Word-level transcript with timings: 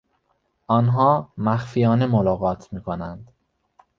آنها 0.67 1.33
مخفیانه 1.37 2.05
ملاقات 2.05 2.73
میکنند. 2.73 3.31